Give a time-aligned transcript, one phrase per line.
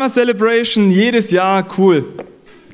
[0.00, 2.06] Summer Celebration, jedes Jahr cool.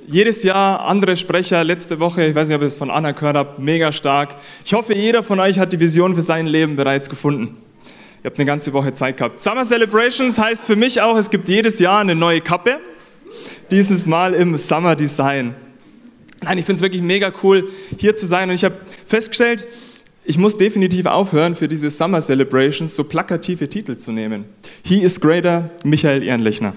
[0.07, 1.65] Jedes Jahr andere Sprecher.
[1.65, 4.37] Letzte Woche, ich weiß nicht, ob ihr es von Anna gehört habt, mega stark.
[4.65, 7.57] Ich hoffe, jeder von euch hat die Vision für sein Leben bereits gefunden.
[8.23, 9.41] Ihr habt eine ganze Woche Zeit gehabt.
[9.41, 12.77] Summer Celebrations heißt für mich auch, es gibt jedes Jahr eine neue Kappe.
[13.73, 15.57] Dieses Mal im Summer Design.
[16.45, 18.51] Nein, ich finde es wirklich mega cool, hier zu sein.
[18.51, 18.77] Und ich habe
[19.09, 19.67] festgestellt,
[20.29, 24.45] ich muss definitiv aufhören, für diese Summer Celebrations so plakative Titel zu nehmen.
[24.83, 26.73] He is greater, Michael Ehrenlechner.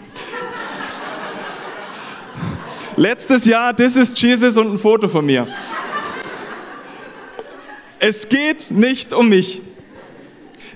[2.96, 5.48] Letztes Jahr, This is Jesus und ein Foto von mir.
[7.98, 9.64] Es geht nicht um mich.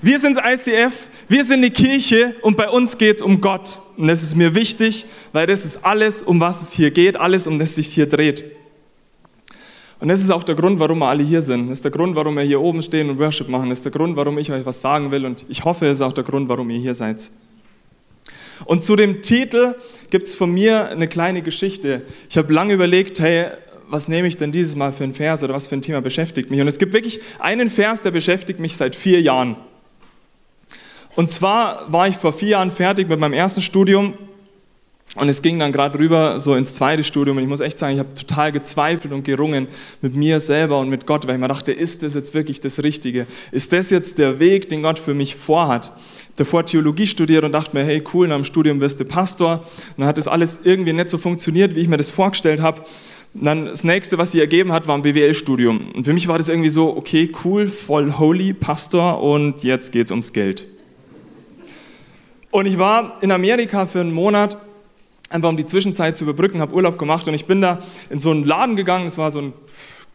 [0.02, 0.92] Wir sind ICF,
[1.28, 3.80] wir sind die Kirche und bei uns geht es um Gott.
[3.96, 7.46] Und das ist mir wichtig, weil das ist alles, um was es hier geht, alles,
[7.46, 8.44] um das es sich hier dreht.
[10.04, 11.70] Und das ist auch der Grund, warum wir alle hier sind.
[11.70, 13.70] Das ist der Grund, warum wir hier oben stehen und Worship machen.
[13.70, 15.24] Das ist der Grund, warum ich euch was sagen will.
[15.24, 17.30] Und ich hoffe, es ist auch der Grund, warum ihr hier seid.
[18.66, 19.74] Und zu dem Titel
[20.10, 22.02] gibt es von mir eine kleine Geschichte.
[22.28, 23.46] Ich habe lange überlegt, hey,
[23.88, 26.50] was nehme ich denn dieses Mal für ein Vers oder was für ein Thema beschäftigt
[26.50, 26.60] mich?
[26.60, 29.56] Und es gibt wirklich einen Vers, der beschäftigt mich seit vier Jahren.
[31.16, 34.18] Und zwar war ich vor vier Jahren fertig mit meinem ersten Studium
[35.14, 37.94] und es ging dann gerade rüber so ins zweite Studium und ich muss echt sagen,
[37.94, 39.68] ich habe total gezweifelt und gerungen
[40.02, 42.82] mit mir selber und mit Gott, weil ich mir dachte, ist das jetzt wirklich das
[42.82, 43.26] Richtige?
[43.52, 45.92] Ist das jetzt der Weg, den Gott für mich vorhat?
[46.36, 49.60] Davor Theologie studiert und dachte mir, hey cool, nach dem Studium wirst du Pastor.
[49.60, 52.82] Und dann hat das alles irgendwie nicht so funktioniert, wie ich mir das vorgestellt habe.
[53.34, 55.92] Und dann das nächste, was sich ergeben hat, war ein BWL-Studium.
[55.92, 60.06] Und für mich war das irgendwie so, okay, cool, voll holy, Pastor und jetzt geht
[60.06, 60.66] es ums Geld.
[62.50, 64.56] Und ich war in Amerika für einen Monat
[65.34, 68.30] einfach um die Zwischenzeit zu überbrücken, habe Urlaub gemacht und ich bin da in so
[68.30, 69.52] einen Laden gegangen, es war so ein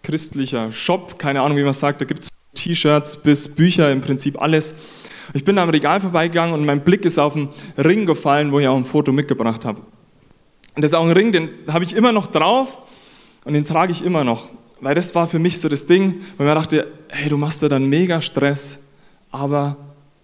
[0.02, 4.42] christlicher Shop, keine Ahnung, wie man sagt, da gibt es T-Shirts bis Bücher, im Prinzip
[4.42, 4.74] alles.
[5.34, 8.60] Ich bin da am Regal vorbeigegangen und mein Blick ist auf einen Ring gefallen, wo
[8.60, 9.82] ich auch ein Foto mitgebracht habe.
[10.76, 12.78] Und das ist auch ein Ring, den habe ich immer noch drauf
[13.44, 14.48] und den trage ich immer noch,
[14.80, 17.68] weil das war für mich so das Ding, weil mir dachte, hey, du machst da
[17.68, 18.88] dann mega Stress,
[19.32, 19.76] aber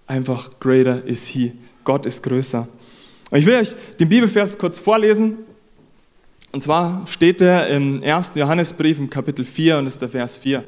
[0.07, 1.51] einfach greater is he.
[1.83, 2.67] Gott ist größer.
[3.31, 5.37] Und ich will euch den Bibelvers kurz vorlesen.
[6.51, 8.31] Und zwar steht er im 1.
[8.35, 10.63] Johannesbrief im Kapitel 4 und ist der Vers 4.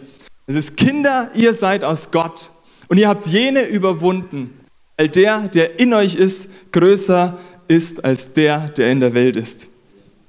[0.46, 2.50] Es ist Kinder, ihr seid aus Gott
[2.88, 4.54] und ihr habt jene überwunden,
[4.98, 7.38] weil der, der in euch ist, größer
[7.68, 9.68] ist als der, der in der Welt ist.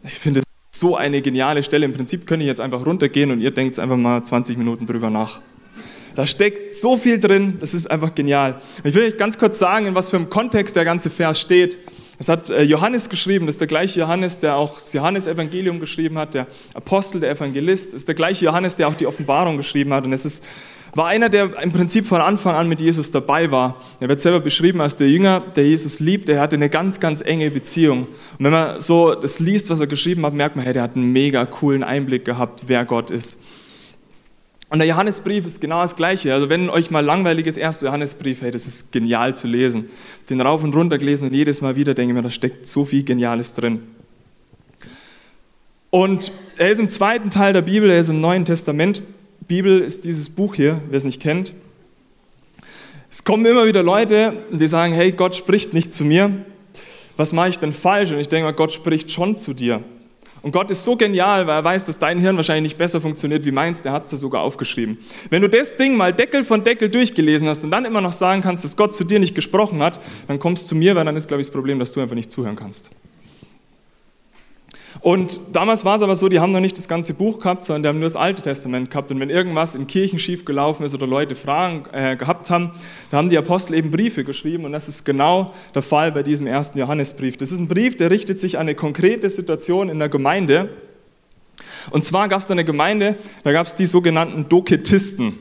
[0.05, 1.87] Ich finde es so eine geniale Stelle.
[1.87, 5.11] Im Prinzip könnte ich jetzt einfach runtergehen und ihr denkt einfach mal 20 Minuten drüber
[5.11, 5.41] nach.
[6.15, 8.61] Da steckt so viel drin, das ist einfach genial.
[8.83, 11.79] Ich will euch ganz kurz sagen, in was für einem Kontext der ganze Vers steht.
[12.19, 16.19] Das hat äh, Johannes geschrieben, das ist der gleiche Johannes, der auch das Johannesevangelium geschrieben
[16.19, 19.95] hat, der Apostel, der Evangelist, das ist der gleiche Johannes, der auch die Offenbarung geschrieben
[19.95, 20.05] hat.
[20.05, 20.45] Und es ist,
[20.95, 23.77] war einer, der im Prinzip von Anfang an mit Jesus dabei war.
[24.01, 27.21] Er wird selber beschrieben als der Jünger, der Jesus liebt, der hatte eine ganz, ganz
[27.21, 28.09] enge Beziehung.
[28.39, 30.97] Und wenn man so das liest, was er geschrieben hat, merkt man, hey, der hat
[30.97, 33.39] einen mega coolen Einblick gehabt, wer Gott ist.
[34.71, 36.35] Und der Johannesbrief ist genau das Gleiche.
[36.35, 39.89] Also wenn euch mal langweilig ist, Johannesbrief, hey, das ist genial zu lesen.
[40.29, 42.85] Den rauf und runter gelesen und jedes Mal wieder denke ich mir, da steckt so
[42.85, 43.81] viel Geniales drin.
[45.91, 49.03] Und er ist im zweiten Teil der Bibel, er ist im Neuen Testament.
[49.47, 51.55] Bibel ist dieses Buch hier, wer es nicht kennt.
[53.11, 56.31] Es kommen immer wieder Leute, die sagen, hey, Gott spricht nicht zu mir.
[57.17, 58.13] Was mache ich denn falsch?
[58.13, 59.83] Und ich denke mal, Gott spricht schon zu dir.
[60.43, 63.45] Und Gott ist so genial, weil er weiß, dass dein Hirn wahrscheinlich nicht besser funktioniert
[63.45, 64.99] wie meins, der hat es da sogar aufgeschrieben.
[65.31, 68.43] Wenn du das Ding mal Deckel von Deckel durchgelesen hast und dann immer noch sagen
[68.43, 71.17] kannst, dass Gott zu dir nicht gesprochen hat, dann kommst du zu mir, weil dann
[71.17, 72.91] ist, glaube ich, das Problem, dass du einfach nicht zuhören kannst.
[75.01, 77.83] Und damals war es aber so, die haben noch nicht das ganze Buch gehabt, sondern
[77.83, 79.11] die haben nur das Alte Testament gehabt.
[79.11, 82.73] Und wenn irgendwas in Kirchen schief gelaufen ist oder Leute Fragen äh, gehabt haben,
[83.11, 84.65] da haben die Apostel eben Briefe geschrieben.
[84.65, 87.37] Und das ist genau der Fall bei diesem ersten Johannesbrief.
[87.37, 90.71] Das ist ein Brief, der richtet sich an eine konkrete Situation in der Gemeinde.
[91.91, 95.39] Und zwar gab es da eine Gemeinde, da gab es die sogenannten Doketisten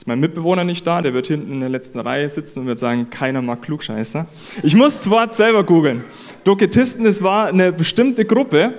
[0.00, 2.78] ist mein Mitbewohner nicht da, der wird hinten in der letzten Reihe sitzen und wird
[2.78, 4.26] sagen, keiner mag Klugscheißer.
[4.62, 6.04] Ich muss das Wort selber googeln.
[6.42, 8.72] Doketisten, das war eine bestimmte Gruppe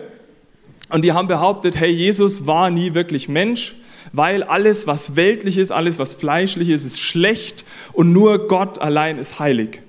[0.90, 3.76] und die haben behauptet, hey, Jesus war nie wirklich Mensch,
[4.12, 9.20] weil alles, was weltlich ist, alles, was fleischlich ist, ist schlecht und nur Gott allein
[9.20, 9.80] ist heilig.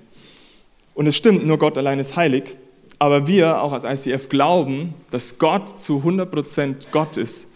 [0.93, 2.58] Und es stimmt, nur Gott allein ist heilig,
[2.99, 7.46] aber wir auch als ICF glauben, dass Gott zu 100% Gott ist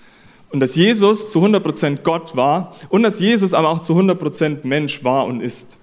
[0.51, 5.03] und dass Jesus zu 100% Gott war und dass Jesus aber auch zu 100% Mensch
[5.05, 5.77] war und ist.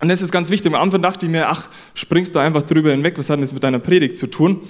[0.00, 0.72] Und das ist ganz wichtig.
[0.72, 3.62] Am Anfang dachte ich mir, ach, springst du einfach drüber hinweg, was hat das mit
[3.62, 4.60] deiner Predigt zu tun?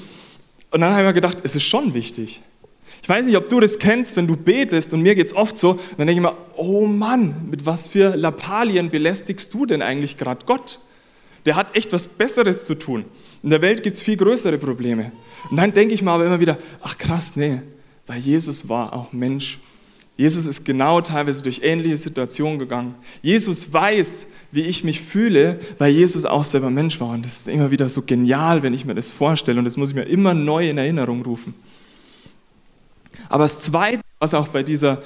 [0.71, 2.43] Und dann habe ich mir gedacht, es ist schon wichtig.
[3.03, 5.57] Ich weiß nicht, ob du das kennst, wenn du betest, und mir geht es oft
[5.57, 10.17] so, dann denke ich mir, oh Mann, mit was für Lappalien belästigst du denn eigentlich
[10.17, 10.81] gerade Gott?
[11.47, 13.05] der hat echt was Besseres zu tun.
[13.43, 15.13] In der Welt gibt es viel größere Probleme.
[15.51, 17.61] Und dann denke ich mir aber immer wieder, ach krass, nee,
[18.07, 19.59] weil Jesus war auch Mensch.
[20.17, 22.95] Jesus ist genau teilweise durch ähnliche Situationen gegangen.
[23.23, 27.11] Jesus weiß, wie ich mich fühle, weil Jesus auch selber Mensch war.
[27.11, 29.59] Und das ist immer wieder so genial, wenn ich mir das vorstelle.
[29.59, 31.55] Und das muss ich mir immer neu in Erinnerung rufen.
[33.29, 35.03] Aber das Zweite, was auch bei dieser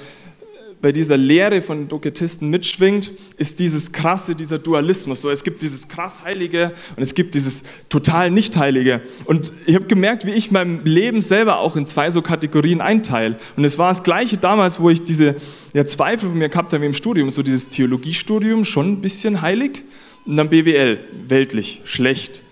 [0.81, 5.21] bei dieser Lehre von Doketisten mitschwingt, ist dieses krasse, dieser Dualismus.
[5.21, 9.01] So, es gibt dieses krass Heilige und es gibt dieses total Nicht-Heilige.
[9.25, 13.37] Und ich habe gemerkt, wie ich mein Leben selber auch in zwei so Kategorien einteile.
[13.55, 15.35] Und es war das Gleiche damals, wo ich diese
[15.73, 19.83] ja, Zweifel von mir gehabt habe im Studium, so dieses Theologiestudium, schon ein bisschen heilig.
[20.25, 22.43] Und dann BWL, weltlich, schlecht.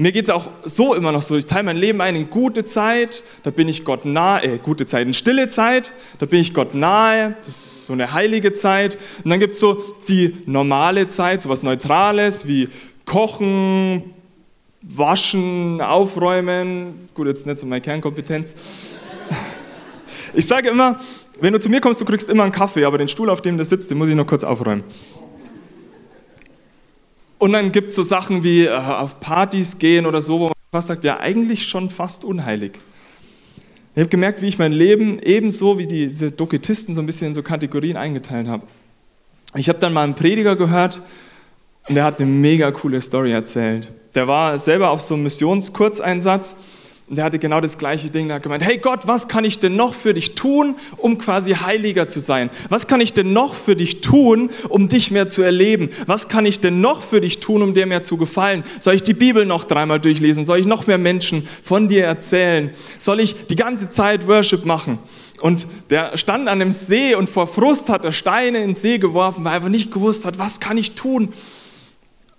[0.00, 1.36] Mir geht es auch so immer noch so.
[1.36, 4.86] Ich teile mein Leben ein in gute Zeit, da bin ich Gott nahe, äh, gute
[4.86, 8.96] Zeit, in stille Zeit, da bin ich Gott nahe, das ist so eine heilige Zeit.
[9.22, 12.70] Und dann gibt es so die normale Zeit, so was Neutrales wie
[13.04, 14.14] Kochen,
[14.80, 17.10] Waschen, Aufräumen.
[17.12, 18.56] Gut, jetzt nicht so meine Kernkompetenz.
[20.32, 20.98] Ich sage immer,
[21.42, 23.58] wenn du zu mir kommst, du kriegst immer einen Kaffee, aber den Stuhl, auf dem
[23.58, 24.82] du sitzt, den muss ich noch kurz aufräumen.
[27.40, 30.54] Und dann gibt es so Sachen wie äh, auf Partys gehen oder so, wo man
[30.70, 32.78] fast sagt, ja, eigentlich schon fast unheilig.
[33.94, 37.34] Ich habe gemerkt, wie ich mein Leben ebenso wie diese Doketisten so ein bisschen in
[37.34, 38.66] so Kategorien eingeteilt habe.
[39.56, 41.00] Ich habe dann mal einen Prediger gehört
[41.88, 43.90] und der hat eine mega coole Story erzählt.
[44.14, 46.56] Der war selber auf so einem Missionskurzeinsatz
[47.10, 48.28] und der hatte genau das gleiche Ding.
[48.28, 51.54] Der hat gemeint, hey Gott, was kann ich denn noch für dich tun, um quasi
[51.54, 52.50] heiliger zu sein?
[52.68, 55.90] Was kann ich denn noch für dich tun, um dich mehr zu erleben?
[56.06, 58.62] Was kann ich denn noch für dich tun, um dir mehr zu gefallen?
[58.78, 60.44] Soll ich die Bibel noch dreimal durchlesen?
[60.44, 62.70] Soll ich noch mehr Menschen von dir erzählen?
[62.96, 65.00] Soll ich die ganze Zeit Worship machen?
[65.40, 68.98] Und der stand an einem See und vor Frust hat er Steine in den See
[68.98, 71.32] geworfen, weil er einfach nicht gewusst hat, was kann ich tun?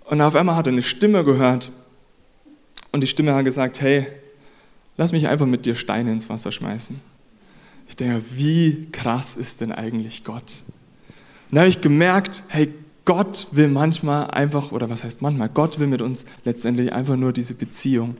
[0.06, 1.70] Und auf einmal hat er eine Stimme gehört.
[2.90, 4.06] Und die Stimme hat gesagt, hey,
[4.96, 7.00] lass mich einfach mit dir Steine ins Wasser schmeißen.
[7.88, 10.62] Ich denke, wie krass ist denn eigentlich Gott?
[11.50, 12.72] Und da habe ich gemerkt, hey,
[13.04, 17.32] Gott will manchmal einfach, oder was heißt manchmal, Gott will mit uns letztendlich einfach nur
[17.32, 18.16] diese Beziehung.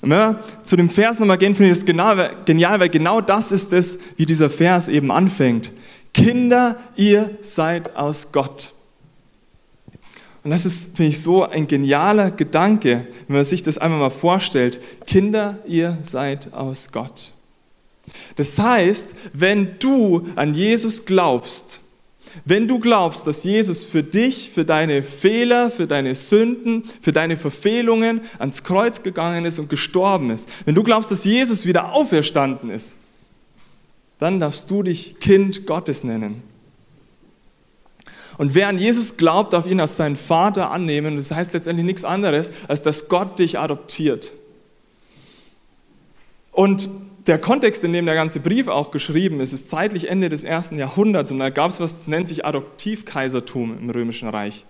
[0.00, 3.52] Und wenn wir zu dem Vers nochmal gehen, finde ich das genial, weil genau das
[3.52, 5.72] ist es, wie dieser Vers eben anfängt.
[6.14, 8.72] Kinder, ihr seid aus Gott.
[10.42, 14.10] Und das ist, finde ich, so ein genialer Gedanke, wenn man sich das einmal mal
[14.10, 14.80] vorstellt.
[15.06, 17.32] Kinder, ihr seid aus Gott.
[18.36, 21.80] Das heißt, wenn du an Jesus glaubst,
[22.44, 27.36] wenn du glaubst, dass Jesus für dich, für deine Fehler, für deine Sünden, für deine
[27.36, 32.70] Verfehlungen ans Kreuz gegangen ist und gestorben ist, wenn du glaubst, dass Jesus wieder auferstanden
[32.70, 32.94] ist,
[34.18, 36.42] dann darfst du dich Kind Gottes nennen.
[38.40, 41.16] Und wer an Jesus glaubt, darf ihn als seinen Vater annehmen.
[41.16, 44.32] Das heißt letztendlich nichts anderes, als dass Gott dich adoptiert.
[46.50, 46.88] Und
[47.26, 50.78] der Kontext, in dem der ganze Brief auch geschrieben ist, ist zeitlich Ende des ersten
[50.78, 51.30] Jahrhunderts.
[51.30, 54.64] Und da gab es was, das nennt sich Adoptivkaisertum im Römischen Reich.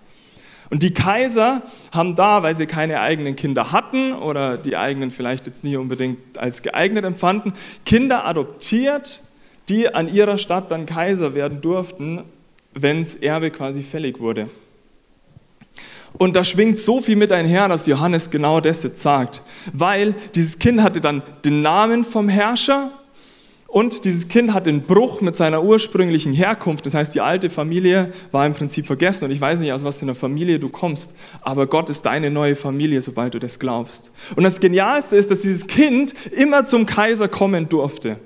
[0.69, 1.61] Und die Kaiser
[1.93, 6.37] haben da, weil sie keine eigenen Kinder hatten oder die eigenen vielleicht jetzt nie unbedingt
[6.37, 7.53] als geeignet empfanden,
[7.85, 9.23] Kinder adoptiert,
[9.69, 12.25] die an ihrer Stadt dann Kaiser werden durften
[12.73, 14.49] wenn das Erbe quasi fällig wurde.
[16.13, 19.43] Und da schwingt so viel mit einher, dass Johannes genau das jetzt sagt.
[19.71, 22.91] Weil dieses Kind hatte dann den Namen vom Herrscher
[23.71, 26.85] und dieses Kind hat den Bruch mit seiner ursprünglichen Herkunft.
[26.85, 29.25] Das heißt, die alte Familie war im Prinzip vergessen.
[29.25, 32.29] Und ich weiß nicht, aus was für einer Familie du kommst, aber Gott ist deine
[32.29, 34.11] neue Familie, sobald du das glaubst.
[34.35, 38.17] Und das Genialste ist, dass dieses Kind immer zum Kaiser kommen durfte.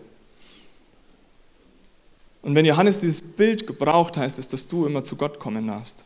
[2.46, 6.06] Und wenn Johannes dieses Bild gebraucht, heißt es, dass du immer zu Gott kommen darfst.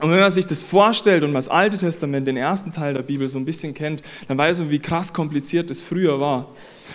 [0.00, 3.02] Und wenn man sich das vorstellt und man das Alte Testament, den ersten Teil der
[3.02, 6.48] Bibel, so ein bisschen kennt, dann weiß man, wie krass kompliziert das früher war.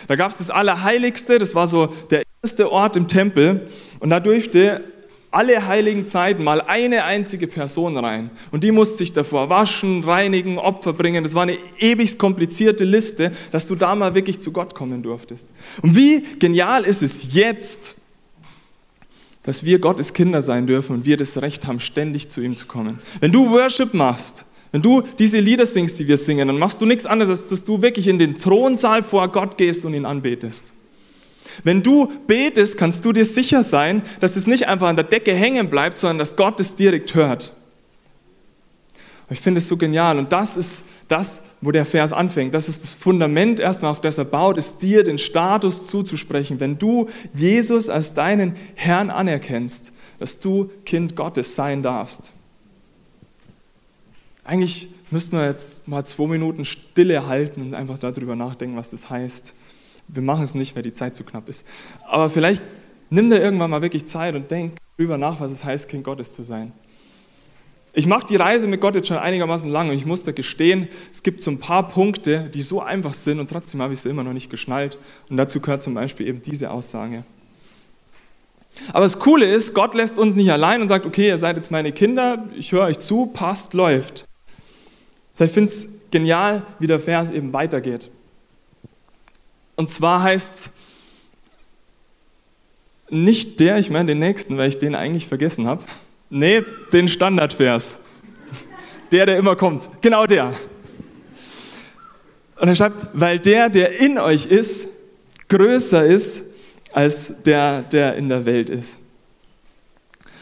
[0.07, 3.67] Da gab es das Allerheiligste, das war so der erste Ort im Tempel.
[3.99, 4.85] Und da durfte
[5.29, 8.31] alle heiligen Zeiten mal eine einzige Person rein.
[8.49, 11.23] Und die musste sich davor waschen, reinigen, Opfer bringen.
[11.23, 15.47] Das war eine ewig komplizierte Liste, dass du da mal wirklich zu Gott kommen durftest.
[15.83, 18.00] Und wie genial ist es jetzt,
[19.43, 22.67] dass wir Gottes Kinder sein dürfen und wir das Recht haben, ständig zu ihm zu
[22.67, 22.99] kommen.
[23.19, 26.85] Wenn du Worship machst, wenn du diese Lieder singst, die wir singen, dann machst du
[26.85, 30.73] nichts anderes, als dass du wirklich in den Thronsaal vor Gott gehst und ihn anbetest.
[31.63, 35.33] Wenn du betest, kannst du dir sicher sein, dass es nicht einfach an der Decke
[35.33, 37.53] hängen bleibt, sondern dass Gott es direkt hört.
[39.29, 42.53] Ich finde es so genial und das ist das, wo der Vers anfängt.
[42.53, 46.59] Das ist das Fundament erstmal, auf das er baut, ist dir den Status zuzusprechen.
[46.59, 52.31] Wenn du Jesus als deinen Herrn anerkennst, dass du Kind Gottes sein darfst.
[54.43, 59.09] eigentlich müssten wir jetzt mal zwei Minuten Stille halten und einfach darüber nachdenken, was das
[59.09, 59.53] heißt.
[60.07, 61.65] Wir machen es nicht, weil die Zeit zu knapp ist.
[62.07, 62.61] Aber vielleicht
[63.09, 66.33] nimm dir irgendwann mal wirklich Zeit und denk darüber nach, was es heißt, Kind Gottes
[66.33, 66.71] zu sein.
[67.93, 70.87] Ich mache die Reise mit Gott jetzt schon einigermaßen lang und ich muss da gestehen,
[71.11, 74.09] es gibt so ein paar Punkte, die so einfach sind und trotzdem habe ich sie
[74.09, 74.97] immer noch nicht geschnallt.
[75.29, 77.25] Und dazu gehört zum Beispiel eben diese Aussage.
[78.93, 81.71] Aber das Coole ist, Gott lässt uns nicht allein und sagt, okay, ihr seid jetzt
[81.71, 84.25] meine Kinder, ich höre euch zu, passt, läuft.
[85.37, 88.09] Ich finde es genial, wie der Vers eben weitergeht.
[89.75, 90.69] Und zwar heißt es,
[93.09, 95.83] nicht der, ich meine den nächsten, weil ich den eigentlich vergessen habe.
[96.33, 97.99] Nee, den Standardvers.
[99.11, 99.89] Der, der immer kommt.
[100.01, 100.53] Genau der.
[102.57, 104.87] Und er schreibt, weil der, der in euch ist,
[105.49, 106.43] größer ist
[106.93, 108.99] als der, der in der Welt ist.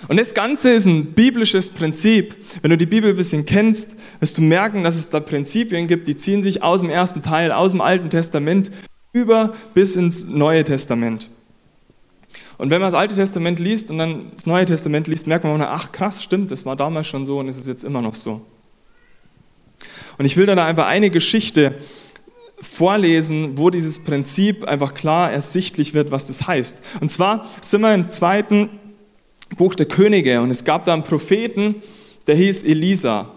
[0.07, 2.35] Und das Ganze ist ein biblisches Prinzip.
[2.61, 6.07] Wenn du die Bibel ein bisschen kennst, wirst du merken, dass es da Prinzipien gibt,
[6.07, 8.69] die ziehen sich aus dem ersten Teil, aus dem Alten Testament
[9.11, 11.31] über bis ins Neue Testament.
[12.59, 15.61] Und wenn man das Alte Testament liest und dann das Neue Testament liest, merkt man,
[15.61, 18.41] ach krass, stimmt, das war damals schon so und es ist jetzt immer noch so.
[20.17, 21.75] Und ich will da einfach eine Geschichte
[22.61, 26.83] vorlesen, wo dieses Prinzip einfach klar ersichtlich wird, was das heißt.
[26.99, 28.69] Und zwar sind wir im zweiten
[29.57, 31.75] Buch der Könige und es gab da einen Propheten,
[32.27, 33.31] der hieß Elisa.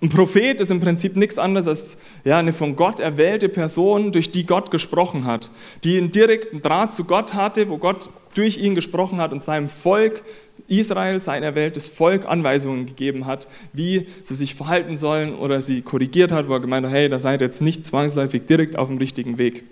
[0.00, 4.30] Ein Prophet ist im Prinzip nichts anderes als ja, eine von Gott erwählte Person, durch
[4.30, 5.50] die Gott gesprochen hat,
[5.82, 9.68] die einen direkten Draht zu Gott hatte, wo Gott durch ihn gesprochen hat und seinem
[9.68, 10.22] Volk
[10.68, 16.30] Israel, sein erwähltes Volk, Anweisungen gegeben hat, wie sie sich verhalten sollen oder sie korrigiert
[16.30, 18.98] hat, wo er gemeint hat, hey, da seid ihr jetzt nicht zwangsläufig direkt auf dem
[18.98, 19.64] richtigen Weg.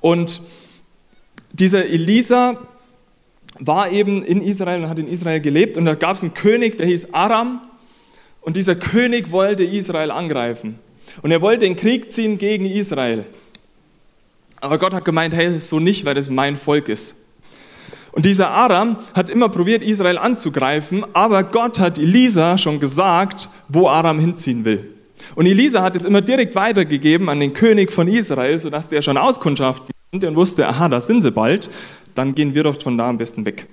[0.00, 0.40] Und
[1.52, 2.58] dieser Elisa
[3.58, 6.78] war eben in Israel und hat in Israel gelebt und da gab es einen König,
[6.78, 7.60] der hieß Aram
[8.50, 10.76] und dieser König wollte Israel angreifen
[11.22, 13.24] und er wollte den Krieg ziehen gegen Israel.
[14.60, 17.14] Aber Gott hat gemeint, hey, so nicht, weil das mein Volk ist.
[18.10, 23.86] Und dieser Aram hat immer probiert, Israel anzugreifen, aber Gott hat Elisa schon gesagt, wo
[23.86, 24.94] Aram hinziehen will.
[25.36, 29.16] Und Elisa hat es immer direkt weitergegeben an den König von Israel, sodass der schon
[29.16, 31.70] Auskundschaften konnte und wusste, aha, da sind sie bald,
[32.16, 33.68] dann gehen wir doch von da am besten weg.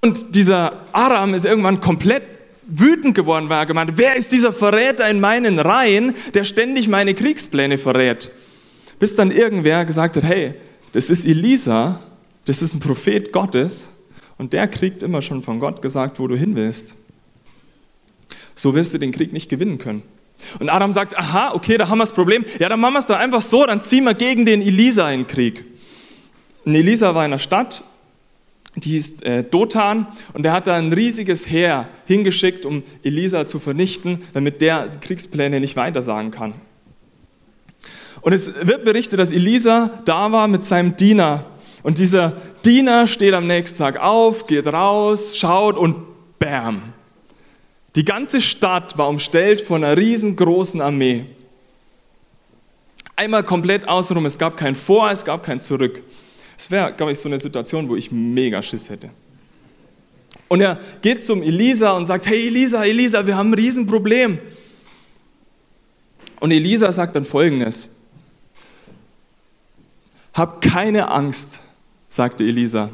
[0.00, 2.33] Und dieser Aram ist irgendwann komplett
[2.66, 7.78] wütend geworden, er gemeint wer ist dieser Verräter in meinen Reihen, der ständig meine Kriegspläne
[7.78, 8.30] verrät?
[8.98, 10.54] Bis dann irgendwer gesagt hat, hey,
[10.92, 12.00] das ist Elisa,
[12.44, 13.90] das ist ein Prophet Gottes
[14.38, 16.94] und der kriegt immer schon von Gott gesagt, wo du hin willst.
[18.54, 20.02] So wirst du den Krieg nicht gewinnen können.
[20.58, 22.44] Und Adam sagt, aha, okay, da haben wir das Problem.
[22.58, 25.20] Ja, dann machen wir es doch einfach so, dann ziehen wir gegen den Elisa in
[25.20, 25.64] den Krieg.
[26.64, 27.82] Und Elisa war in einer Stadt,
[28.76, 33.58] die hieß äh, Dothan, und der hat da ein riesiges Heer hingeschickt, um Elisa zu
[33.58, 36.54] vernichten, damit der Kriegspläne nicht weitersagen kann.
[38.20, 41.46] Und es wird berichtet, dass Elisa da war mit seinem Diener
[41.84, 42.32] und dieser
[42.64, 45.96] Diener steht am nächsten Tag auf, geht raus, schaut und
[46.38, 46.94] bam.
[47.94, 51.26] Die ganze Stadt war umstellt von einer riesengroßen Armee.
[53.16, 56.02] Einmal komplett außenrum, es gab kein Vor, es gab kein Zurück.
[56.56, 59.10] Es wäre, glaube ich, so eine Situation, wo ich mega Schiss hätte.
[60.48, 64.38] Und er geht zum Elisa und sagt, hey Elisa, Elisa, wir haben ein Riesenproblem.
[66.40, 67.94] Und Elisa sagt dann folgendes,
[70.34, 71.62] hab keine Angst,
[72.08, 72.90] sagte Elisa,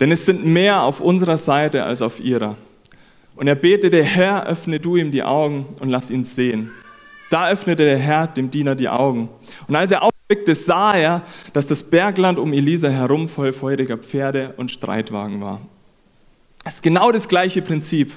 [0.00, 2.56] denn es sind mehr auf unserer Seite als auf ihrer.
[3.36, 6.70] Und er betete, Herr, öffne du ihm die Augen und lass ihn sehen.
[7.30, 9.30] Da öffnete der Herr dem Diener die Augen.
[9.66, 11.22] Und als er aufblickte, sah er,
[11.52, 15.60] dass das Bergland um Elisa herum voll feuriger Pferde und Streitwagen war.
[16.64, 18.12] Das ist genau das gleiche Prinzip.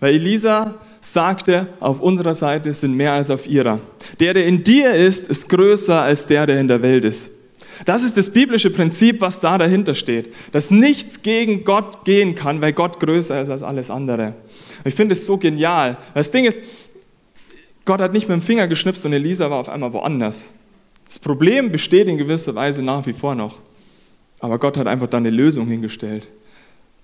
[0.00, 3.80] Weil Elisa sagte, auf unserer Seite sind mehr als auf ihrer.
[4.20, 7.30] Der, der in dir ist, ist größer als der, der in der Welt ist.
[7.86, 10.32] Das ist das biblische Prinzip, was da dahinter steht.
[10.52, 14.34] Dass nichts gegen Gott gehen kann, weil Gott größer ist als alles andere.
[14.84, 15.96] Ich finde es so genial.
[16.14, 16.62] Das Ding ist,
[17.84, 20.50] Gott hat nicht mit dem Finger geschnipst und Elisa war auf einmal woanders.
[21.06, 23.56] Das Problem besteht in gewisser Weise nach wie vor noch.
[24.40, 26.30] Aber Gott hat einfach da eine Lösung hingestellt.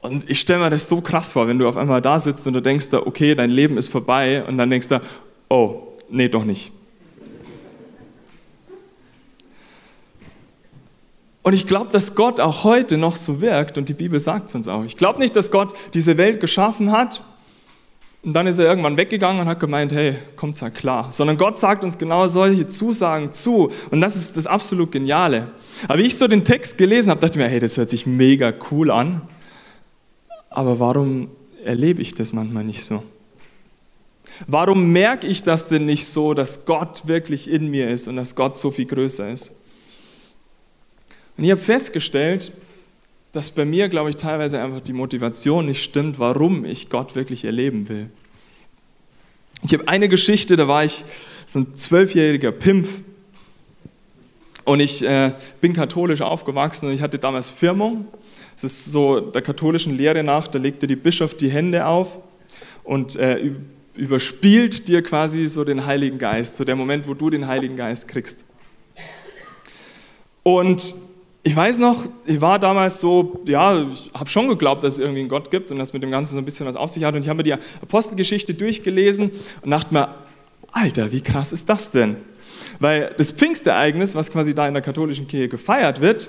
[0.00, 2.54] Und ich stelle mir das so krass vor, wenn du auf einmal da sitzt und
[2.54, 5.00] du denkst da, okay, dein Leben ist vorbei und dann denkst du,
[5.48, 6.72] oh, nee, doch nicht.
[11.42, 14.54] Und ich glaube, dass Gott auch heute noch so wirkt und die Bibel sagt es
[14.54, 14.84] uns auch.
[14.84, 17.22] Ich glaube nicht, dass Gott diese Welt geschaffen hat
[18.22, 21.10] und dann ist er irgendwann weggegangen und hat gemeint, hey, kommt's halt klar.
[21.10, 25.48] Sondern Gott sagt uns genau solche Zusagen zu und das ist das absolut Geniale.
[25.88, 28.06] Aber wie ich so den Text gelesen habe, dachte ich mir, hey, das hört sich
[28.06, 29.22] mega cool an.
[30.50, 31.30] Aber warum
[31.64, 33.02] erlebe ich das manchmal nicht so?
[34.46, 38.34] Warum merke ich das denn nicht so, dass Gott wirklich in mir ist und dass
[38.34, 39.52] Gott so viel größer ist?
[41.36, 42.52] Und ich habe festgestellt,
[43.32, 47.44] dass bei mir, glaube ich, teilweise einfach die Motivation nicht stimmt, warum ich Gott wirklich
[47.44, 48.10] erleben will.
[49.62, 51.04] Ich habe eine Geschichte, da war ich
[51.46, 52.88] so ein zwölfjähriger Pimp
[54.64, 58.08] und ich äh, bin katholisch aufgewachsen und ich hatte damals Firmung.
[58.56, 62.18] Es ist so der katholischen Lehre nach, da legte die Bischof die Hände auf
[62.84, 63.52] und äh,
[63.94, 68.08] überspielt dir quasi so den Heiligen Geist, so der Moment, wo du den Heiligen Geist
[68.08, 68.44] kriegst.
[70.42, 70.94] Und
[71.42, 75.20] ich weiß noch, ich war damals so, ja, ich habe schon geglaubt, dass es irgendwie
[75.20, 77.14] einen Gott gibt und dass mit dem Ganzen so ein bisschen was auf sich hat.
[77.14, 79.30] Und ich habe mir die Apostelgeschichte durchgelesen
[79.62, 80.14] und dachte mir,
[80.70, 82.16] Alter, wie krass ist das denn?
[82.78, 86.28] Weil das Pfingstereignis, was quasi da in der katholischen Kirche gefeiert wird,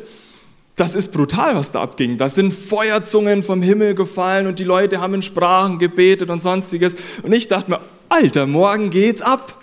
[0.77, 2.17] das ist brutal, was da abging.
[2.17, 6.95] Da sind Feuerzungen vom Himmel gefallen und die Leute haben in Sprachen gebetet und sonstiges.
[7.21, 9.61] Und ich dachte mir, Alter, morgen geht's ab.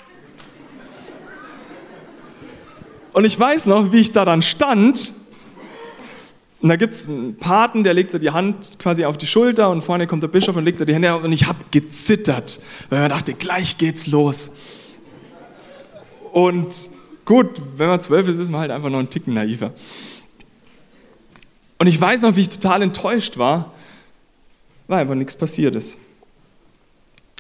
[3.15, 5.15] Und ich weiß noch, wie ich da dann stand
[6.61, 9.71] und da gibt es einen Paten, der legt da die Hand quasi auf die Schulter
[9.71, 12.61] und vorne kommt der Bischof und legt da die Hände auf und ich habe gezittert,
[12.91, 14.51] weil man dachte, gleich geht's los.
[16.33, 16.91] Und
[17.25, 19.73] gut, wenn man zwölf ist, ist man halt einfach noch ein Ticken naiver.
[21.79, 23.73] Und ich weiß noch, wie ich total enttäuscht war,
[24.89, 25.97] weil einfach nichts passiert ist.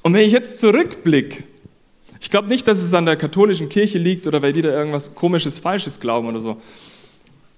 [0.03, 1.43] Und wenn ich jetzt zurückblicke,
[2.21, 5.17] ich glaube nicht, dass es an der katholischen Kirche liegt oder weil die da irgendwas
[5.17, 6.61] komisches, falsches glauben oder so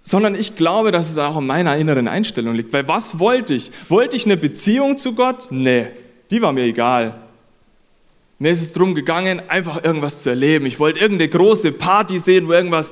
[0.03, 2.73] sondern ich glaube, dass es auch an meiner inneren Einstellung liegt.
[2.73, 3.71] Weil was wollte ich?
[3.89, 5.49] Wollte ich eine Beziehung zu Gott?
[5.51, 5.87] Nee,
[6.31, 7.21] die war mir egal.
[8.39, 10.65] Mir ist es darum gegangen, einfach irgendwas zu erleben.
[10.65, 12.91] Ich wollte irgendeine große Party sehen, wo irgendwas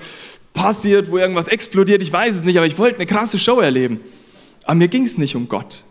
[0.52, 2.02] passiert, wo irgendwas explodiert.
[2.02, 4.00] Ich weiß es nicht, aber ich wollte eine krasse Show erleben.
[4.64, 5.84] Aber mir ging es nicht um Gott.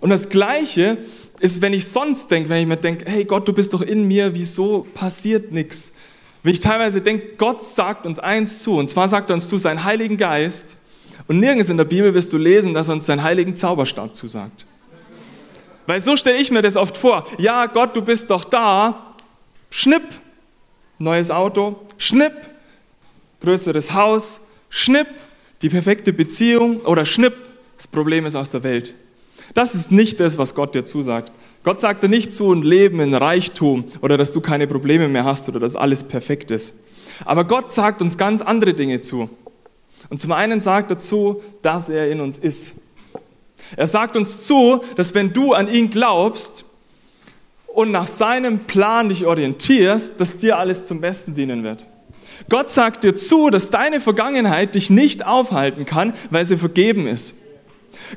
[0.00, 0.96] Und das Gleiche
[1.40, 4.08] ist, wenn ich sonst denke, wenn ich mir denke, hey Gott, du bist doch in
[4.08, 5.92] mir, wieso passiert nichts?
[6.42, 9.58] Wenn ich teilweise denke, Gott sagt uns eins zu, und zwar sagt er uns zu
[9.58, 10.76] seinen Heiligen Geist,
[11.28, 14.66] und nirgends in der Bibel wirst du lesen, dass er uns seinen heiligen Zauberstab zusagt.
[15.86, 17.26] Weil so stelle ich mir das oft vor.
[17.38, 19.14] Ja, Gott, du bist doch da.
[19.70, 20.02] Schnipp,
[20.98, 21.80] neues Auto.
[21.98, 22.32] Schnipp,
[23.42, 24.40] größeres Haus.
[24.70, 25.06] Schnipp,
[25.62, 26.80] die perfekte Beziehung.
[26.80, 27.34] Oder Schnipp,
[27.76, 28.94] das Problem ist aus der Welt.
[29.54, 31.32] Das ist nicht das, was Gott dir zusagt.
[31.64, 35.24] Gott sagt dir nicht zu, ein Leben in Reichtum oder dass du keine Probleme mehr
[35.24, 36.74] hast oder dass alles perfekt ist.
[37.24, 39.28] Aber Gott sagt uns ganz andere Dinge zu.
[40.08, 42.74] Und zum einen sagt er zu, dass er in uns ist.
[43.76, 46.64] Er sagt uns zu, dass wenn du an ihn glaubst
[47.66, 51.86] und nach seinem Plan dich orientierst, dass dir alles zum Besten dienen wird.
[52.48, 57.34] Gott sagt dir zu, dass deine Vergangenheit dich nicht aufhalten kann, weil sie vergeben ist.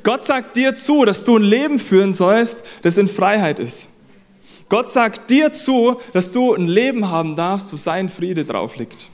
[0.02, 3.90] Gott sagt dir zu, dass du ein Leben führen sollst, das in Freiheit ist.
[4.70, 9.10] Gott sagt dir zu, dass du ein Leben haben darfst, wo sein Friede drauf liegt.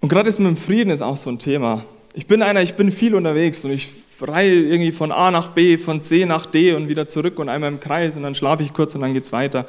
[0.00, 1.84] Und gerade das mit dem Frieden ist auch so ein Thema.
[2.14, 3.88] Ich bin einer, ich bin viel unterwegs und ich
[4.20, 7.70] reihe irgendwie von A nach B, von C nach D und wieder zurück und einmal
[7.70, 9.66] im Kreis und dann schlafe ich kurz und dann geht es weiter.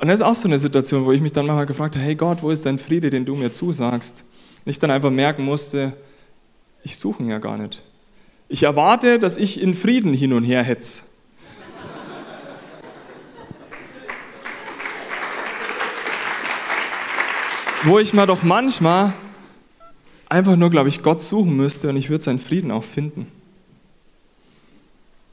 [0.00, 2.14] Und das ist auch so eine Situation, wo ich mich dann manchmal gefragt habe, hey
[2.14, 4.24] Gott, wo ist dein Friede, den du mir zusagst?
[4.64, 5.92] Und ich dann einfach merken musste,
[6.84, 7.82] ich suche ihn ja gar nicht.
[8.48, 11.04] Ich erwarte, dass ich in Frieden hin und her hetze.
[17.82, 19.12] Wo ich mal doch manchmal
[20.28, 23.26] einfach nur, glaube ich, Gott suchen müsste und ich würde seinen Frieden auch finden.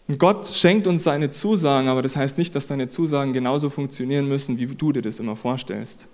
[0.08, 4.28] Und Gott schenkt uns seine Zusagen, aber das heißt nicht, dass seine Zusagen genauso funktionieren
[4.28, 6.08] müssen, wie du dir das immer vorstellst.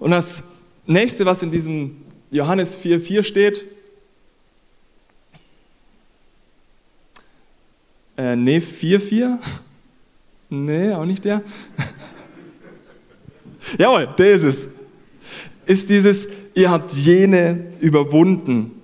[0.00, 0.42] Und das
[0.86, 1.96] nächste, was in diesem
[2.34, 3.64] Johannes 4,4 steht.
[8.16, 9.38] Äh, nee, 4,4?
[10.50, 11.42] Nee, auch nicht der.
[13.78, 14.68] Jawohl, der ist es.
[15.64, 18.82] Ist dieses, ihr habt jene überwunden.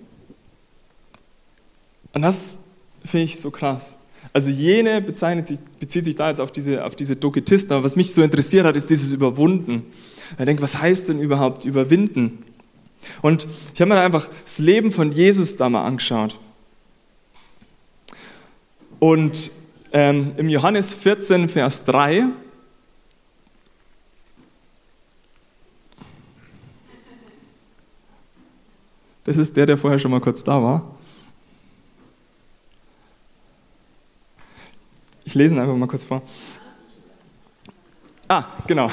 [2.12, 2.60] Und das
[3.04, 3.96] finde ich so krass.
[4.32, 8.14] Also jene sich, bezieht sich da jetzt auf diese, auf diese Doketisten, aber was mich
[8.14, 9.86] so interessiert hat, ist dieses Überwunden.
[10.38, 12.44] Ich denke, was heißt denn überhaupt überwinden?
[13.22, 16.38] Und ich habe mir einfach das Leben von Jesus da mal angeschaut.
[18.98, 19.50] Und
[19.92, 22.26] ähm, im Johannes 14, Vers 3,
[29.24, 30.98] das ist der, der vorher schon mal kurz da war.
[35.24, 36.22] Ich lese ihn einfach mal kurz vor.
[38.28, 38.90] Ah, genau.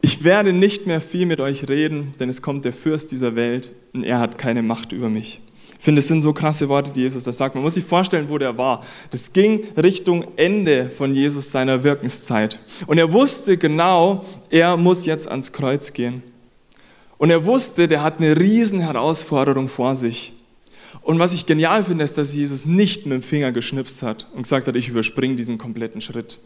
[0.00, 3.72] Ich werde nicht mehr viel mit euch reden, denn es kommt der Fürst dieser Welt
[3.92, 5.40] und er hat keine Macht über mich.
[5.78, 7.54] Ich finde, es sind so krasse Worte, die Jesus da sagt.
[7.54, 8.84] Man muss sich vorstellen, wo der war.
[9.10, 12.58] Das ging Richtung Ende von Jesus seiner Wirkenszeit.
[12.86, 16.22] Und er wusste genau, er muss jetzt ans Kreuz gehen.
[17.16, 20.32] Und er wusste, der hat eine riesen Herausforderung vor sich.
[21.02, 24.42] Und was ich genial finde, ist, dass Jesus nicht mit dem Finger geschnipst hat und
[24.42, 26.40] gesagt hat, ich überspringe diesen kompletten Schritt.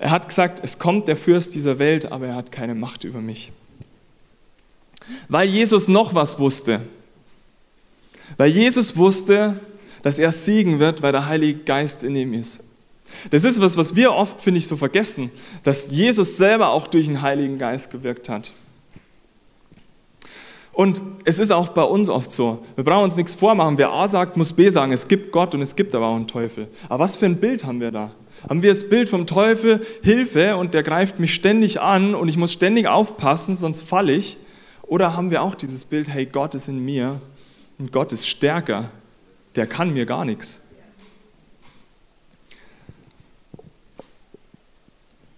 [0.00, 3.20] Er hat gesagt, es kommt der Fürst dieser Welt, aber er hat keine Macht über
[3.20, 3.52] mich.
[5.28, 6.80] Weil Jesus noch was wusste.
[8.38, 9.60] Weil Jesus wusste,
[10.02, 12.64] dass er siegen wird, weil der Heilige Geist in ihm ist.
[13.30, 15.30] Das ist was, was wir oft, finde ich, so vergessen,
[15.64, 18.54] dass Jesus selber auch durch den Heiligen Geist gewirkt hat.
[20.72, 22.64] Und es ist auch bei uns oft so.
[22.74, 23.76] Wir brauchen uns nichts vormachen.
[23.76, 24.92] Wer A sagt, muss B sagen.
[24.92, 26.68] Es gibt Gott und es gibt aber auch einen Teufel.
[26.88, 28.12] Aber was für ein Bild haben wir da?
[28.48, 32.36] Haben wir das Bild vom Teufel, Hilfe und der greift mich ständig an und ich
[32.36, 34.38] muss ständig aufpassen, sonst falle ich?
[34.82, 37.20] Oder haben wir auch dieses Bild, hey, Gott ist in mir
[37.78, 38.90] und Gott ist stärker,
[39.56, 40.60] der kann mir gar nichts.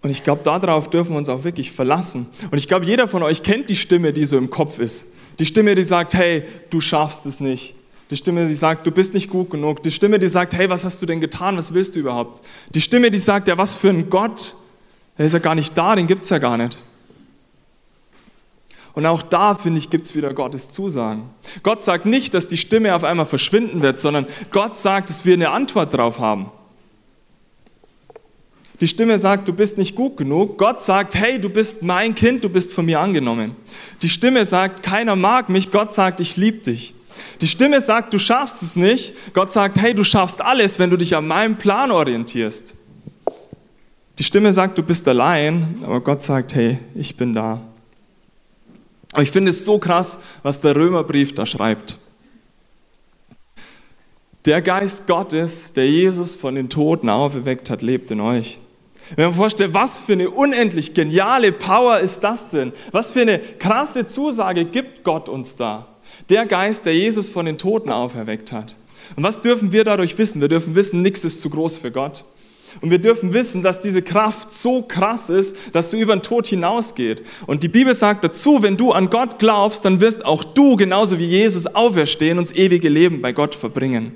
[0.02, 2.26] Und ich glaube, darauf dürfen wir uns auch wirklich verlassen.
[2.50, 5.06] Und ich glaube, jeder von euch kennt die Stimme, die so im Kopf ist.
[5.38, 7.74] Die Stimme, die sagt, hey, du schaffst es nicht.
[8.12, 9.82] Die Stimme, die sagt, du bist nicht gut genug.
[9.82, 11.56] Die Stimme, die sagt, hey, was hast du denn getan?
[11.56, 12.42] Was willst du überhaupt?
[12.74, 14.54] Die Stimme, die sagt, ja, was für ein Gott?
[15.16, 16.76] Der ist ja gar nicht da, den gibt es ja gar nicht.
[18.92, 21.30] Und auch da, finde ich, gibt es wieder Gottes Zusagen.
[21.62, 25.32] Gott sagt nicht, dass die Stimme auf einmal verschwinden wird, sondern Gott sagt, dass wir
[25.32, 26.50] eine Antwort drauf haben.
[28.82, 30.58] Die Stimme sagt, du bist nicht gut genug.
[30.58, 33.56] Gott sagt, hey, du bist mein Kind, du bist von mir angenommen.
[34.02, 35.70] Die Stimme sagt, keiner mag mich.
[35.70, 36.94] Gott sagt, ich liebe dich.
[37.40, 39.14] Die Stimme sagt, du schaffst es nicht.
[39.34, 42.74] Gott sagt, hey, du schaffst alles, wenn du dich an meinem Plan orientierst.
[44.18, 47.60] Die Stimme sagt, du bist allein, aber Gott sagt, hey, ich bin da.
[49.12, 51.98] Aber ich finde es so krass, was der Römerbrief da schreibt.
[54.44, 58.58] Der Geist Gottes, der Jesus von den Toten auferweckt hat, lebt in euch.
[59.14, 62.72] Wenn man vorstellt, was für eine unendlich geniale Power ist das denn?
[62.90, 65.86] Was für eine krasse Zusage gibt Gott uns da?
[66.28, 68.76] Der Geist, der Jesus von den Toten auferweckt hat.
[69.16, 70.40] Und was dürfen wir dadurch wissen?
[70.40, 72.24] Wir dürfen wissen, nichts ist zu groß für Gott.
[72.80, 76.46] Und wir dürfen wissen, dass diese Kraft so krass ist, dass sie über den Tod
[76.46, 77.22] hinausgeht.
[77.46, 81.18] Und die Bibel sagt dazu, wenn du an Gott glaubst, dann wirst auch du genauso
[81.18, 84.12] wie Jesus auferstehen und das ewige Leben bei Gott verbringen.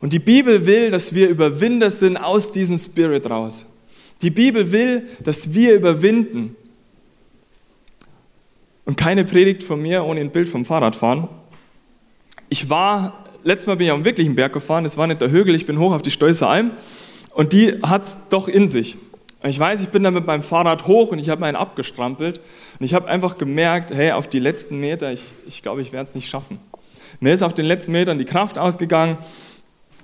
[0.00, 3.64] Und die Bibel will, dass wir Überwinder sind aus diesem Spirit raus.
[4.22, 6.56] Die Bibel will, dass wir überwinden.
[8.84, 11.28] Und keine Predigt von mir ohne ein Bild vom Fahrradfahren.
[12.48, 15.30] Ich war letztes Mal bin ich auf einen wirklichen Berg gefahren, es war nicht der
[15.30, 16.72] Hügel, ich bin hoch auf die Stolze Alm
[17.34, 18.96] und die hat es doch in sich.
[19.42, 22.40] Ich weiß, ich bin da mit meinem Fahrrad hoch und ich habe meinen abgestrampelt
[22.80, 26.08] und ich habe einfach gemerkt, hey, auf die letzten Meter, ich, ich glaube, ich werde
[26.08, 26.58] es nicht schaffen.
[27.20, 29.18] Mir ist auf den letzten Metern die Kraft ausgegangen,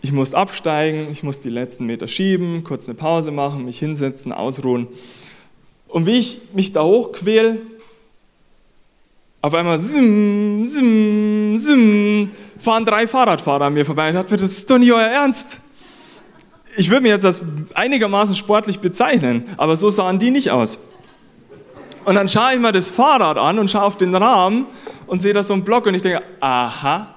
[0.02, 4.32] ich musste absteigen, ich musste die letzten Meter schieben, kurz eine Pause machen, mich hinsetzen,
[4.32, 4.88] ausruhen.
[5.88, 7.58] Und wie ich mich da hochquäle,
[9.42, 14.08] auf einmal sim, sim, sim, fahren drei Fahrradfahrer an mir vorbei.
[14.08, 15.60] Ich dachte mir, das ist doch nicht euer Ernst.
[16.76, 17.40] Ich würde mich jetzt als
[17.74, 20.78] einigermaßen sportlich bezeichnen, aber so sahen die nicht aus.
[22.04, 24.66] Und dann schaue ich mir das Fahrrad an und schaue auf den Rahmen
[25.06, 27.14] und sehe da so einen Block und ich denke, aha,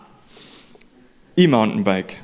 [1.36, 2.18] E-Mountainbike.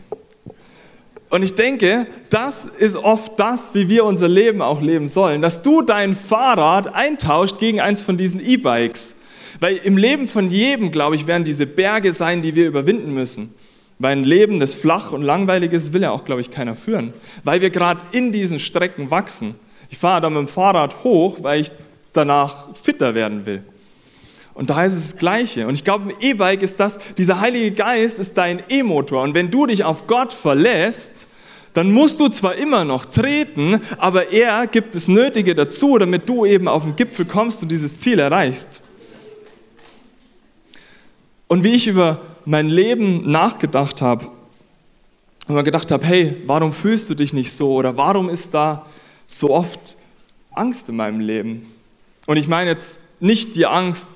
[1.29, 5.61] Und ich denke, das ist oft das, wie wir unser Leben auch leben sollen, dass
[5.61, 9.15] du dein Fahrrad eintauscht gegen eins von diesen E-Bikes.
[9.59, 13.53] Weil im Leben von jedem, glaube ich, werden diese Berge sein, die wir überwinden müssen.
[13.97, 17.13] Weil ein Leben, das flach und langweilig ist, will ja auch, glaube ich, keiner führen.
[17.43, 19.55] Weil wir gerade in diesen Strecken wachsen.
[19.89, 21.71] Ich fahre da mit dem Fahrrad hoch, weil ich
[22.13, 23.63] danach fitter werden will.
[24.53, 25.67] Und da ist es das Gleiche.
[25.67, 29.23] Und ich glaube, im E-Bike ist das, dieser Heilige Geist ist dein E-Motor.
[29.23, 31.27] Und wenn du dich auf Gott verlässt,
[31.73, 36.45] dann musst du zwar immer noch treten, aber er gibt das Nötige dazu, damit du
[36.45, 38.81] eben auf den Gipfel kommst und dieses Ziel erreichst.
[41.49, 44.29] Und wie ich über mein Leben nachgedacht habe,
[45.47, 48.85] und mir gedacht habe, hey, warum fühlst du dich nicht so oder warum ist da
[49.25, 49.97] so oft
[50.51, 51.65] Angst in meinem Leben?
[52.27, 54.09] Und ich meine jetzt nicht die Angst,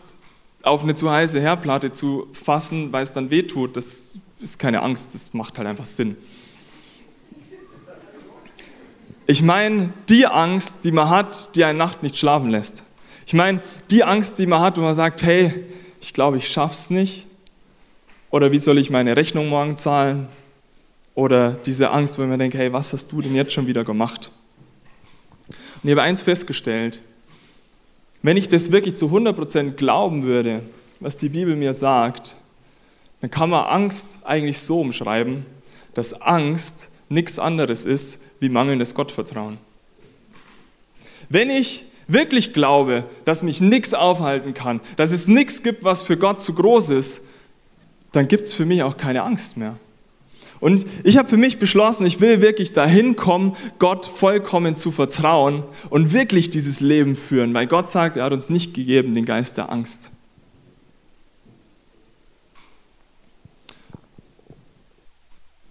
[0.61, 3.75] auf eine zu heiße Herdplatte zu fassen, weil es dann wehtut.
[3.75, 6.15] Das ist keine Angst, das macht halt einfach Sinn.
[9.25, 12.83] Ich meine die Angst, die man hat, die eine Nacht nicht schlafen lässt.
[13.25, 15.65] Ich meine die Angst, die man hat, wo man sagt, hey,
[16.03, 17.25] ich glaube, ich schaff's nicht.
[18.29, 20.27] Oder wie soll ich meine Rechnung morgen zahlen?
[21.15, 24.29] Oder diese Angst, wenn man denkt, hey, was hast du denn jetzt schon wieder gemacht?
[25.47, 27.01] Und ich habe eins festgestellt,
[28.21, 30.63] wenn ich das wirklich zu 100% glauben würde,
[30.99, 32.35] was die Bibel mir sagt,
[33.21, 35.45] dann kann man Angst eigentlich so umschreiben,
[35.93, 39.57] dass Angst nichts anderes ist wie mangelndes Gottvertrauen.
[41.29, 46.17] Wenn ich wirklich glaube, dass mich nichts aufhalten kann, dass es nichts gibt, was für
[46.17, 47.25] Gott zu groß ist,
[48.11, 49.77] dann gibt es für mich auch keine Angst mehr.
[50.59, 55.63] Und ich habe für mich beschlossen, ich will wirklich dahin kommen, Gott vollkommen zu vertrauen
[55.89, 59.57] und wirklich dieses Leben führen, weil Gott sagt, er hat uns nicht gegeben den Geist
[59.57, 60.11] der Angst.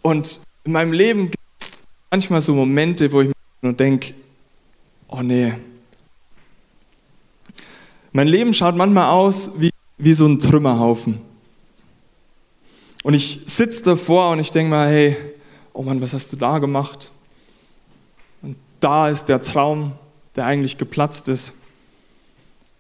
[0.03, 4.13] Und in meinem Leben gibt es manchmal so Momente, wo ich mir nur denke,
[5.09, 5.55] oh nee,
[8.13, 11.21] mein Leben schaut manchmal aus wie, wie so ein Trümmerhaufen.
[13.03, 15.17] Und ich sitze davor und ich denke mal, hey,
[15.73, 17.11] oh Mann, was hast du da gemacht?
[18.43, 19.93] Und da ist der Traum,
[20.37, 21.55] der eigentlich geplatzt ist.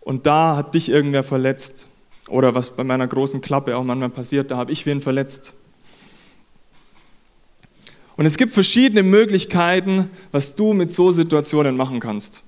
[0.00, 1.88] Und da hat dich irgendwer verletzt.
[2.28, 5.54] Oder was bei meiner großen Klappe auch manchmal passiert, da habe ich wen verletzt.
[8.16, 12.42] Und es gibt verschiedene Möglichkeiten, was du mit so Situationen machen kannst.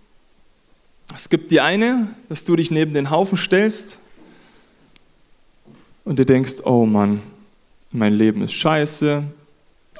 [1.14, 3.98] Es gibt die eine, dass du dich neben den Haufen stellst
[6.05, 7.22] und du denkst, oh Mann,
[7.92, 9.22] mein Leben ist scheiße,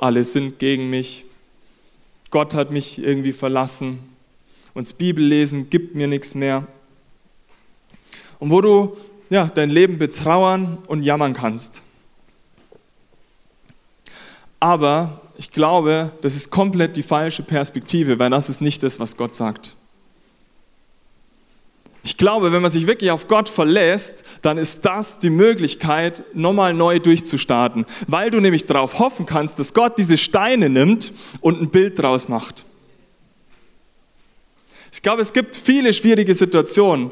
[0.01, 1.25] alle sind gegen mich,
[2.31, 4.01] Gott hat mich irgendwie verlassen,
[4.75, 6.67] und das Bibellesen gibt mir nichts mehr.
[8.41, 8.97] Und wo du
[9.31, 11.83] ja, dein Leben betrauern und jammern kannst.
[14.61, 19.17] Aber ich glaube, das ist komplett die falsche Perspektive, weil das ist nicht das, was
[19.17, 19.77] Gott sagt.
[22.07, 26.75] Ich glaube, wenn man sich wirklich auf Gott verlässt, dann ist das die Möglichkeit, nochmal
[26.75, 31.71] neu durchzustarten, weil du nämlich darauf hoffen kannst, dass Gott diese Steine nimmt und ein
[31.71, 32.67] Bild draus macht.
[34.93, 37.11] Ich glaube, es gibt viele schwierige Situationen,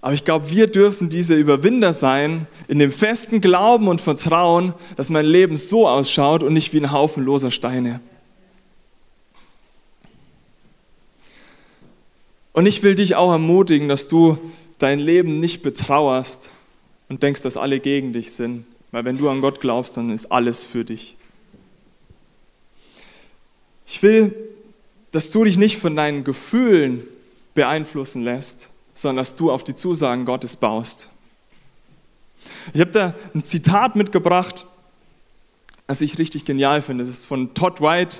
[0.00, 5.10] aber ich glaube, wir dürfen diese Überwinder sein, in dem festen Glauben und Vertrauen, dass
[5.10, 8.00] mein Leben so ausschaut und nicht wie ein Haufen loser Steine.
[12.58, 14.36] Und ich will dich auch ermutigen, dass du
[14.80, 16.50] dein Leben nicht betrauerst
[17.08, 18.64] und denkst, dass alle gegen dich sind.
[18.90, 21.14] Weil wenn du an Gott glaubst, dann ist alles für dich.
[23.86, 24.34] Ich will,
[25.12, 27.04] dass du dich nicht von deinen Gefühlen
[27.54, 31.10] beeinflussen lässt, sondern dass du auf die Zusagen Gottes baust.
[32.74, 34.66] Ich habe da ein Zitat mitgebracht,
[35.86, 37.04] das ich richtig genial finde.
[37.04, 38.18] Das ist von Todd White,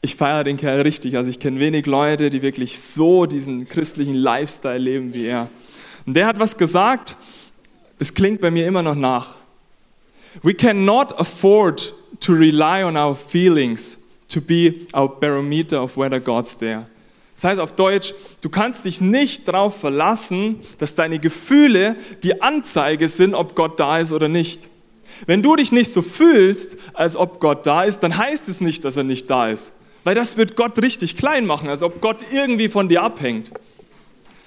[0.00, 1.16] ich feiere den Kerl richtig.
[1.16, 5.48] Also ich kenne wenig Leute, die wirklich so diesen christlichen Lifestyle leben wie er.
[6.06, 7.16] Und der hat was gesagt,
[7.98, 9.34] das klingt bei mir immer noch nach.
[10.42, 16.56] We cannot afford to rely on our feelings to be our barometer of whether God's
[16.56, 16.86] there.
[17.34, 23.06] Das heißt auf Deutsch, du kannst dich nicht darauf verlassen, dass deine Gefühle die Anzeige
[23.06, 24.68] sind, ob Gott da ist oder nicht.
[25.26, 28.84] Wenn du dich nicht so fühlst, als ob Gott da ist, dann heißt es nicht,
[28.84, 29.72] dass er nicht da ist.
[30.08, 33.52] Weil das wird Gott richtig klein machen, als ob Gott irgendwie von dir abhängt.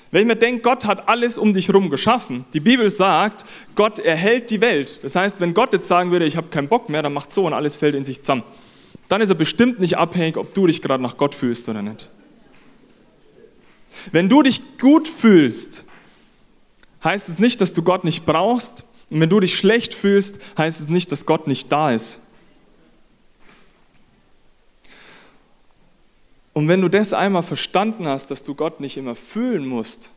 [0.10, 2.46] Wenn ich mir denke, Gott hat alles um dich herum geschaffen.
[2.56, 3.46] Die Bibel sagt,
[3.76, 5.02] Gott erhält die Welt.
[5.04, 7.46] Das heißt, wenn Gott jetzt sagen würde, ich habe keinen Bock mehr, dann macht so
[7.46, 8.42] und alles fällt in sich zusammen.
[9.08, 12.10] Dann ist er bestimmt nicht abhängig, ob du dich gerade nach Gott fühlst oder nicht.
[14.12, 15.86] Wenn du dich gut fühlst,
[17.04, 18.84] heißt es nicht, dass du Gott nicht brauchst.
[19.12, 22.20] Und wenn du dich schlecht fühlst, heißt es nicht, dass Gott nicht da ist.
[26.54, 30.12] Und wenn du das einmal verstanden hast, dass du Gott nicht immer fühlen musst,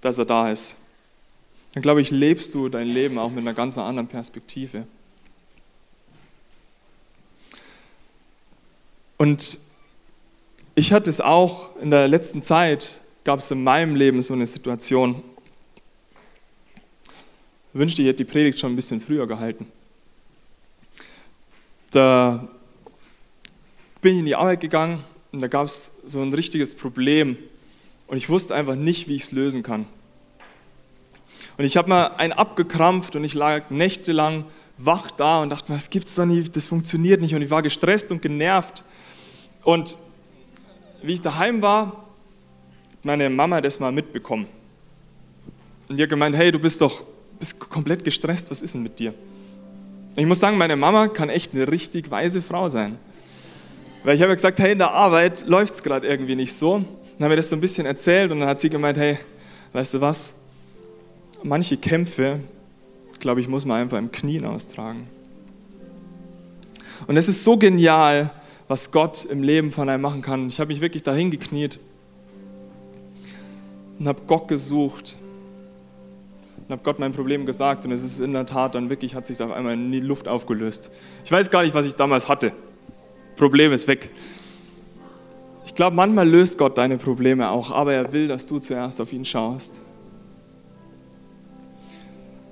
[0.00, 0.76] dass er da ist,
[1.74, 4.86] dann glaube ich, lebst du dein Leben auch mit einer ganz anderen Perspektive.
[9.16, 9.58] Und
[10.74, 14.46] ich hatte es auch in der letzten Zeit, gab es in meinem Leben so eine
[14.46, 15.22] Situation.
[17.72, 19.66] Ich wünschte, ich hätte die Predigt schon ein bisschen früher gehalten.
[21.90, 22.48] Da
[24.00, 27.36] bin ich in die Arbeit gegangen und da gab es so ein richtiges Problem
[28.06, 29.86] und ich wusste einfach nicht, wie ich es lösen kann.
[31.56, 34.44] Und ich habe mal einen abgekrampft und ich lag nächtelang
[34.78, 37.34] wach da und dachte mir, das gibt's doch nicht, das funktioniert nicht.
[37.34, 38.84] Und ich war gestresst und genervt.
[39.64, 39.96] Und
[41.02, 44.46] wie ich daheim war, hat meine Mama das mal mitbekommen.
[45.88, 47.04] Und die hat gemeint, hey, du bist doch
[47.42, 49.10] bist komplett gestresst, was ist denn mit dir?
[49.10, 52.98] Und ich muss sagen, meine Mama kann echt eine richtig weise Frau sein.
[54.04, 56.78] Weil ich habe gesagt, hey, in der Arbeit läuft es gerade irgendwie nicht so.
[56.78, 59.18] Dann haben wir das so ein bisschen erzählt und dann hat sie gemeint, hey,
[59.72, 60.32] weißt du was?
[61.44, 62.40] Manche Kämpfe,
[63.20, 65.06] glaube ich, muss man einfach im Knien austragen.
[67.06, 68.30] Und es ist so genial,
[68.68, 70.48] was Gott im Leben von einem machen kann.
[70.48, 71.78] Ich habe mich wirklich dahin gekniet.
[73.98, 75.16] und habe Gott gesucht
[76.56, 79.26] und habe Gott mein Problem gesagt und es ist in der Tat dann wirklich, hat
[79.26, 80.90] sich auf einmal in die Luft aufgelöst.
[81.24, 82.52] Ich weiß gar nicht, was ich damals hatte.
[83.36, 84.10] Problem ist weg.
[85.64, 89.12] Ich glaube, manchmal löst Gott deine Probleme auch, aber er will, dass du zuerst auf
[89.12, 89.80] ihn schaust.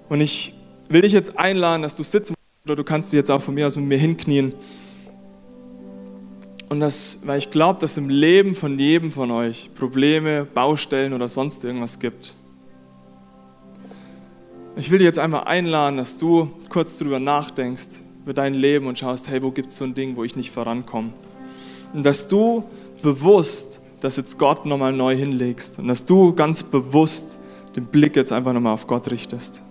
[0.08, 0.54] Und ich
[0.88, 3.66] will dich jetzt einladen, dass du sitzen oder du kannst dich jetzt auch von mir
[3.66, 4.54] aus mit mir hinknien.
[6.68, 11.26] Und das, weil ich glaube, dass im Leben von jedem von euch Probleme, Baustellen oder
[11.26, 12.34] sonst irgendwas gibt.
[14.76, 18.98] Ich will dich jetzt einmal einladen, dass du kurz darüber nachdenkst, über dein Leben und
[18.98, 21.12] schaust, hey, wo gibt es so ein Ding, wo ich nicht vorankomme?
[21.92, 22.64] Und dass du
[23.02, 27.38] bewusst das jetzt Gott nochmal neu hinlegst und dass du ganz bewusst
[27.76, 29.62] den Blick jetzt einfach nochmal auf Gott richtest.